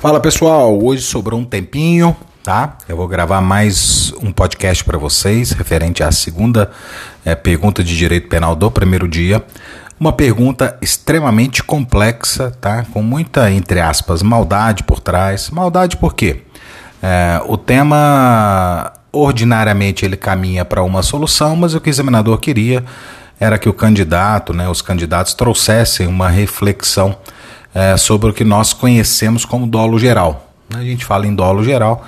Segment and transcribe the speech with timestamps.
[0.00, 2.78] Fala pessoal, hoje sobrou um tempinho, tá?
[2.88, 6.70] Eu vou gravar mais um podcast para vocês referente à segunda
[7.22, 9.44] é, pergunta de direito penal do primeiro dia.
[10.00, 12.82] Uma pergunta extremamente complexa, tá?
[12.94, 15.50] Com muita, entre aspas, maldade por trás.
[15.50, 16.44] Maldade por quê?
[17.02, 22.82] É, o tema ordinariamente ele caminha para uma solução, mas o que o examinador queria
[23.38, 27.18] era que o candidato, né, os candidatos trouxessem uma reflexão
[27.74, 30.52] é, sobre o que nós conhecemos como dolo geral.
[30.74, 32.04] A gente fala em dolo geral,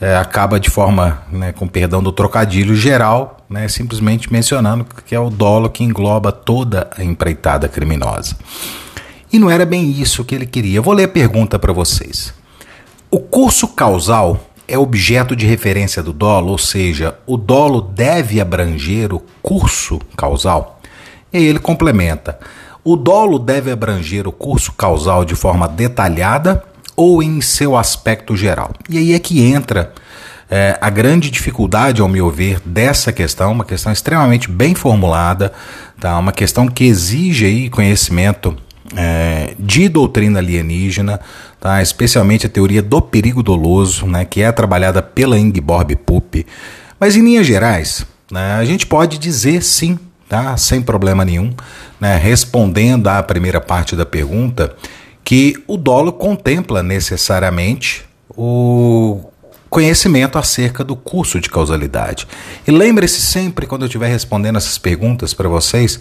[0.00, 5.20] é, acaba de forma, né, com perdão do trocadilho geral, né, simplesmente mencionando que é
[5.20, 8.36] o dolo que engloba toda a empreitada criminosa.
[9.32, 10.82] E não era bem isso que ele queria.
[10.82, 12.34] Vou ler a pergunta para vocês.
[13.10, 19.14] O curso causal é objeto de referência do dolo, ou seja, o dolo deve abranger
[19.14, 20.80] o curso causal?
[21.32, 22.38] E aí ele complementa.
[22.84, 26.64] O dolo deve abranger o curso causal de forma detalhada
[26.96, 28.72] ou em seu aspecto geral?
[28.88, 29.92] E aí é que entra
[30.50, 35.52] é, a grande dificuldade, ao meu ver, dessa questão, uma questão extremamente bem formulada,
[36.00, 36.18] tá?
[36.18, 38.56] uma questão que exige aí conhecimento
[38.96, 41.20] é, de doutrina alienígena,
[41.60, 41.80] tá?
[41.80, 44.24] especialmente a teoria do perigo doloso, né?
[44.24, 46.44] que é trabalhada pela Ingeborg Pupp.
[46.98, 48.54] Mas em linhas gerais, né?
[48.54, 49.96] a gente pode dizer sim
[50.32, 50.56] tá?
[50.56, 51.52] Sem problema nenhum,
[52.00, 52.16] né?
[52.16, 54.74] Respondendo à primeira parte da pergunta,
[55.22, 59.20] que o dolo contempla necessariamente o
[59.68, 62.26] conhecimento acerca do curso de causalidade.
[62.66, 66.00] E lembre-se sempre, quando eu estiver respondendo essas perguntas para vocês,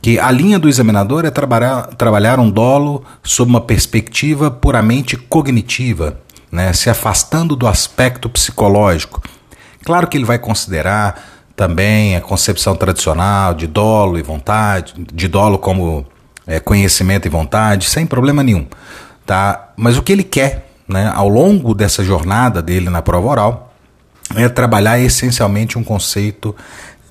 [0.00, 6.20] que a linha do examinador é trabalhar, trabalhar um dolo sob uma perspectiva puramente cognitiva,
[6.50, 9.20] né, se afastando do aspecto psicológico.
[9.84, 15.58] Claro que ele vai considerar também a concepção tradicional de dolo e vontade, de dolo
[15.58, 16.06] como
[16.46, 18.64] é, conhecimento e vontade, sem problema nenhum.
[19.26, 19.72] Tá?
[19.76, 23.74] Mas o que ele quer né, ao longo dessa jornada dele na prova oral
[24.36, 26.54] é trabalhar essencialmente um conceito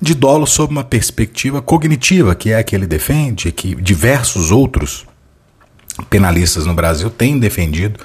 [0.00, 5.04] de dolo sob uma perspectiva cognitiva, que é a que ele defende, que diversos outros
[6.08, 8.00] penalistas no Brasil têm defendido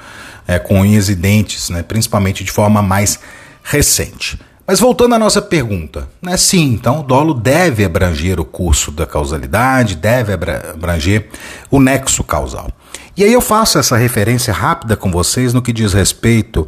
[0.46, 3.18] é, com unhas e dentes, né, principalmente de forma mais
[3.64, 4.38] recente.
[4.66, 6.38] Mas voltando à nossa pergunta, né?
[6.38, 11.28] Sim, então o dolo deve abranger o curso da causalidade, deve abranger
[11.70, 12.70] o nexo causal.
[13.16, 16.68] E aí eu faço essa referência rápida com vocês no que diz respeito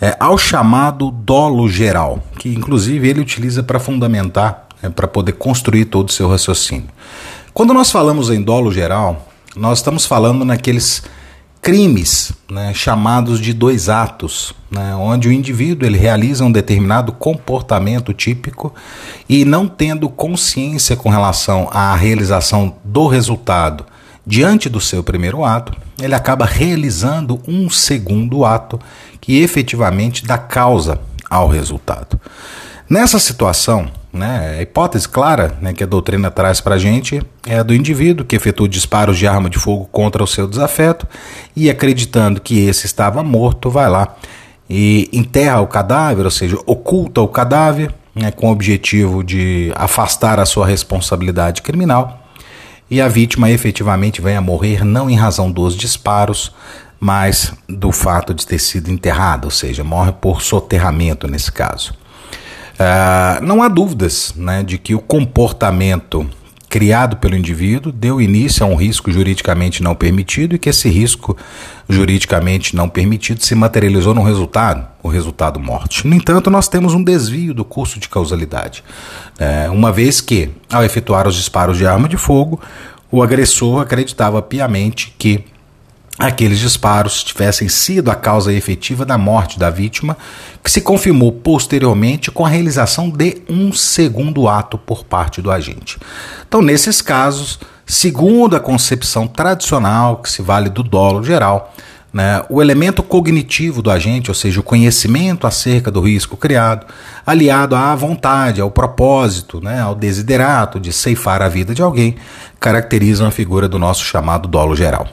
[0.00, 5.84] é, ao chamado dolo geral, que inclusive ele utiliza para fundamentar, é, para poder construir
[5.86, 6.88] todo o seu raciocínio.
[7.54, 11.04] Quando nós falamos em dolo geral, nós estamos falando naqueles
[11.66, 18.14] crimes né, chamados de dois atos, né, onde o indivíduo ele realiza um determinado comportamento
[18.14, 18.72] típico
[19.28, 23.84] e não tendo consciência com relação à realização do resultado
[24.24, 28.78] diante do seu primeiro ato, ele acaba realizando um segundo ato
[29.20, 32.20] que efetivamente dá causa ao resultado.
[32.88, 37.58] Nessa situação, né, a hipótese clara né, que a doutrina traz para a gente é
[37.58, 41.06] a do indivíduo que efetua disparos de arma de fogo contra o seu desafeto
[41.54, 44.16] e, acreditando que esse estava morto, vai lá
[44.68, 50.40] e enterra o cadáver, ou seja, oculta o cadáver né, com o objetivo de afastar
[50.40, 52.22] a sua responsabilidade criminal.
[52.90, 56.54] E a vítima efetivamente vem a morrer não em razão dos disparos,
[56.98, 61.94] mas do fato de ter sido enterrada, ou seja, morre por soterramento nesse caso.
[62.76, 66.28] Uh, não há dúvidas né, de que o comportamento
[66.68, 71.36] criado pelo indivíduo deu início a um risco juridicamente não permitido e que esse risco
[71.88, 76.06] juridicamente não permitido se materializou no resultado, o resultado morte.
[76.06, 78.84] No entanto, nós temos um desvio do curso de causalidade,
[79.38, 82.60] é, uma vez que, ao efetuar os disparos de arma de fogo,
[83.10, 85.44] o agressor acreditava piamente que
[86.18, 90.16] aqueles disparos tivessem sido a causa efetiva da morte da vítima,
[90.62, 95.98] que se confirmou posteriormente com a realização de um segundo ato por parte do agente.
[96.48, 101.74] Então, nesses casos, segundo a concepção tradicional, que se vale do dolo geral,
[102.12, 106.86] né, o elemento cognitivo do agente, ou seja, o conhecimento acerca do risco criado,
[107.26, 112.16] aliado à vontade, ao propósito, né, ao desiderato de ceifar a vida de alguém,
[112.58, 115.06] caracterizam a figura do nosso chamado dolo geral.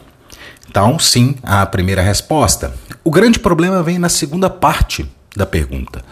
[0.74, 2.74] Então, sim, a primeira resposta.
[3.04, 6.04] O grande problema vem na segunda parte da pergunta,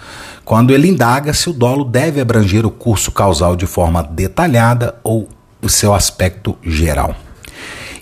[0.46, 5.28] quando ele indaga se o dolo deve abranger o curso causal de forma detalhada ou
[5.64, 7.16] o seu aspecto geral.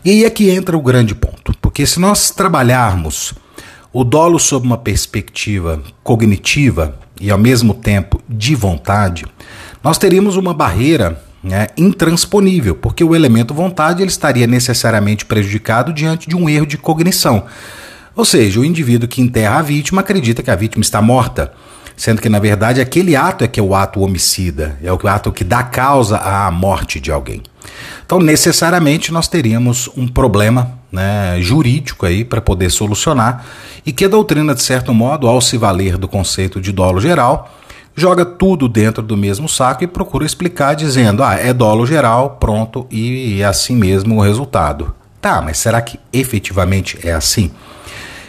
[0.03, 3.33] E aí é que entra o grande ponto, porque se nós trabalharmos
[3.93, 9.25] o dolo sob uma perspectiva cognitiva e ao mesmo tempo de vontade,
[9.81, 16.27] nós teríamos uma barreira né, intransponível, porque o elemento vontade ele estaria necessariamente prejudicado diante
[16.27, 17.45] de um erro de cognição.
[18.15, 21.53] Ou seja, o indivíduo que enterra a vítima acredita que a vítima está morta,
[21.95, 25.31] sendo que na verdade aquele ato é que é o ato homicida, é o ato
[25.31, 27.41] que dá causa à morte de alguém.
[28.05, 33.45] Então, necessariamente, nós teríamos um problema né, jurídico aí para poder solucionar
[33.85, 37.53] e que a doutrina, de certo modo, ao se valer do conceito de dolo geral,
[37.99, 42.87] joga tudo dentro do mesmo saco e procura explicar dizendo, ah, é dolo geral, pronto,
[42.89, 44.95] e é assim mesmo o resultado.
[45.21, 47.51] Tá, mas será que efetivamente é assim?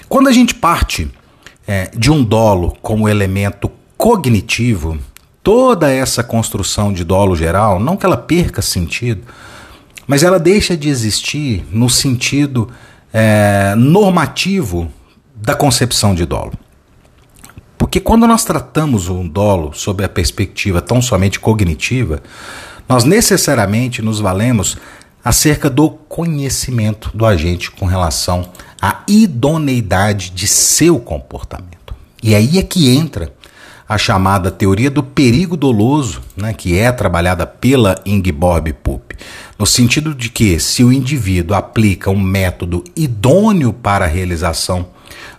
[0.08, 1.08] Quando a gente parte
[1.66, 4.98] é, de um dolo como elemento cognitivo,
[5.42, 9.22] toda essa construção de dolo geral, não que ela perca sentido,
[10.06, 12.68] mas ela deixa de existir no sentido
[13.12, 14.90] é, normativo
[15.36, 16.52] da concepção de dolo.
[17.90, 22.22] Porque quando nós tratamos um dolo sob a perspectiva tão somente cognitiva,
[22.88, 24.76] nós necessariamente nos valemos
[25.24, 28.48] acerca do conhecimento do agente com relação
[28.80, 31.92] à idoneidade de seu comportamento.
[32.22, 33.34] E aí é que entra
[33.88, 39.16] a chamada teoria do perigo doloso, né, que é trabalhada pela Ingeborg Pupp,
[39.58, 44.86] no sentido de que se o indivíduo aplica um método idôneo para a realização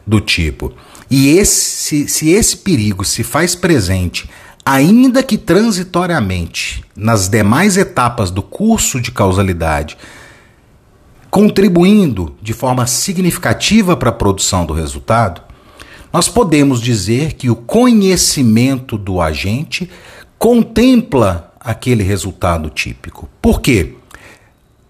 [0.06, 0.74] do tipo,
[1.12, 4.30] e esse, se esse perigo se faz presente
[4.66, 9.98] ainda que transitoriamente, nas demais etapas do curso de causalidade,
[11.30, 15.42] contribuindo de forma significativa para a produção do resultado,
[16.14, 19.90] nós podemos dizer que o conhecimento do agente
[20.38, 23.30] contempla aquele resultado típico.
[23.42, 23.96] Por quê?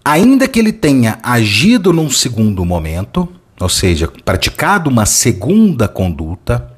[0.06, 3.28] Ainda que ele tenha agido num segundo momento,
[3.62, 6.72] ou seja, praticado uma segunda conduta,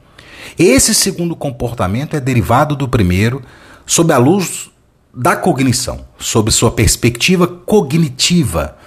[0.58, 3.42] esse segundo comportamento é derivado do primeiro
[3.86, 4.70] sob a luz
[5.14, 8.78] da cognição, sob sua perspectiva cognitiva.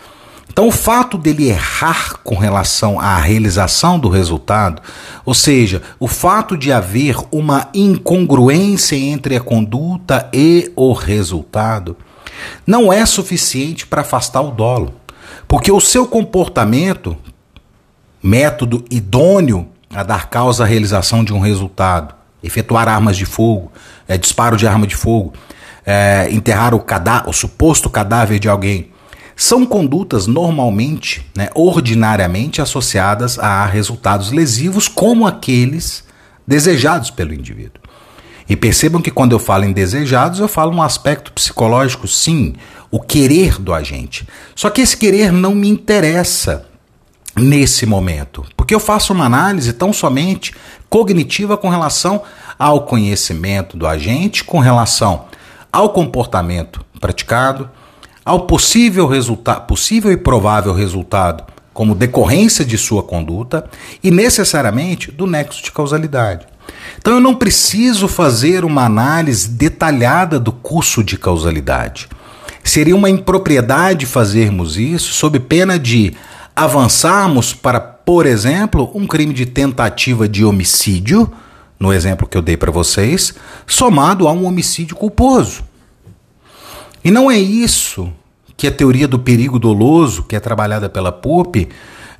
[0.49, 4.81] Então, o fato dele errar com relação à realização do resultado,
[5.25, 11.97] ou seja, o fato de haver uma incongruência entre a conduta e o resultado,
[12.67, 14.95] não é suficiente para afastar o dolo,
[15.47, 17.17] porque o seu comportamento,
[18.27, 23.71] método idôneo a dar causa à realização de um resultado, efetuar armas de fogo,
[24.09, 25.33] é, disparo de arma de fogo,
[25.85, 26.85] é, enterrar o,
[27.27, 28.91] o suposto cadáver de alguém,
[29.37, 36.05] são condutas normalmente, né, ordinariamente associadas a resultados lesivos como aqueles
[36.47, 37.83] desejados pelo indivíduo.
[38.49, 42.55] E percebam que quando eu falo em desejados, eu falo um aspecto psicológico, sim,
[42.91, 44.27] o querer do agente.
[44.55, 46.65] Só que esse querer não me interessa
[47.39, 50.55] nesse momento, porque eu faço uma análise tão somente
[50.89, 52.23] cognitiva com relação
[52.59, 55.27] ao conhecimento do agente, com relação
[55.71, 57.69] ao comportamento praticado,
[58.25, 61.45] ao possível resultado, possível e provável resultado
[61.77, 63.69] como decorrência de sua conduta
[64.03, 66.47] e necessariamente do nexo de causalidade.
[66.99, 72.09] Então eu não preciso fazer uma análise detalhada do curso de causalidade.
[72.65, 76.15] Seria uma impropriedade fazermos isso sob pena de
[76.57, 81.31] avançarmos para, por exemplo, um crime de tentativa de homicídio,
[81.79, 83.35] no exemplo que eu dei para vocês,
[83.67, 85.63] somado a um homicídio culposo.
[87.05, 88.11] E não é isso
[88.57, 91.69] que a teoria do perigo doloso, que é trabalhada pela PUP,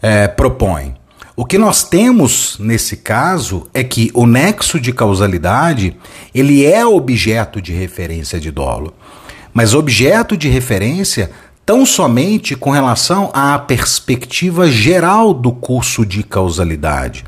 [0.03, 0.95] é, propõe.
[1.35, 5.97] O que nós temos nesse caso é que o nexo de causalidade
[6.35, 8.95] ele é objeto de referência de dolo,
[9.53, 11.31] mas objeto de referência
[11.67, 17.25] tão somente com relação à perspectiva geral do curso de causalidade.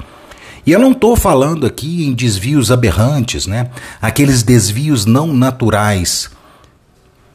[0.64, 3.70] E eu não estou falando aqui em desvios aberrantes, né?
[4.00, 6.30] aqueles desvios não naturais.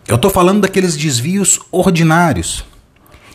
[0.08, 2.64] Eu estou falando daqueles desvios ordinários.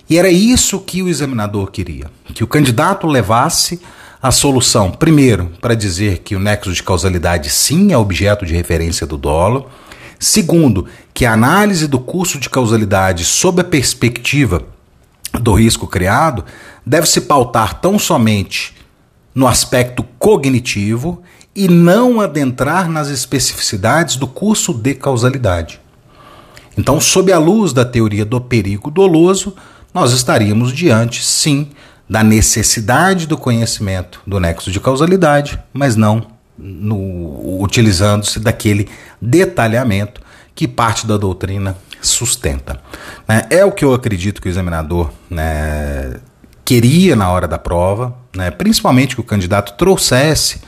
[0.09, 3.81] E era isso que o examinador queria: que o candidato levasse
[4.23, 9.07] a solução, primeiro, para dizer que o nexo de causalidade sim é objeto de referência
[9.07, 9.69] do dolo
[10.19, 14.63] Segundo, que a análise do curso de causalidade sob a perspectiva
[15.41, 16.45] do risco criado
[16.85, 18.75] deve se pautar tão somente
[19.35, 21.23] no aspecto cognitivo
[21.55, 25.81] e não adentrar nas especificidades do curso de causalidade.
[26.77, 29.55] Então, sob a luz da teoria do perigo doloso,
[29.93, 31.69] nós estaríamos diante, sim,
[32.09, 38.89] da necessidade do conhecimento do nexo de causalidade, mas não utilizando-se daquele
[39.21, 40.21] detalhamento
[40.55, 42.81] que parte da doutrina sustenta.
[43.29, 43.47] Né?
[43.51, 46.17] É o que eu acredito que o examinador né,
[46.65, 50.61] queria na hora da prova, né, principalmente que o candidato trouxesse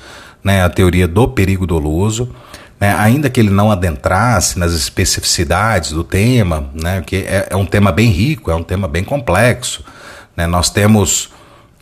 [0.42, 2.34] né, a teoria do perigo doloso,
[2.78, 7.66] né, ainda que ele não adentrasse nas especificidades do tema, né, que é, é um
[7.66, 9.84] tema bem rico, é um tema bem complexo.
[10.48, 11.28] Nós temos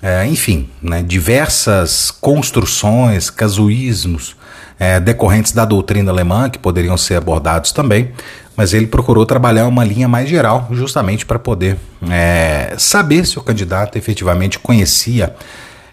[0.03, 4.37] é, enfim, né, diversas construções, casuísmos
[4.79, 8.13] é, decorrentes da doutrina alemã que poderiam ser abordados também,
[8.57, 11.77] mas ele procurou trabalhar uma linha mais geral, justamente para poder
[12.09, 15.35] é, saber se o candidato efetivamente conhecia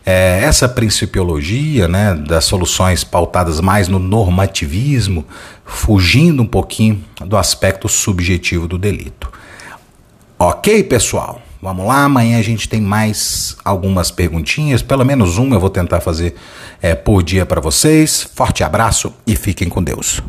[0.05, 5.25] é, essa principiologia né, das soluções pautadas mais no normativismo,
[5.65, 9.31] fugindo um pouquinho do aspecto subjetivo do delito.
[10.37, 11.41] Ok, pessoal?
[11.65, 15.99] Vamos lá, amanhã a gente tem mais algumas perguntinhas, pelo menos uma eu vou tentar
[15.99, 16.35] fazer
[16.79, 18.21] é, por dia para vocês.
[18.35, 20.21] Forte abraço e fiquem com Deus.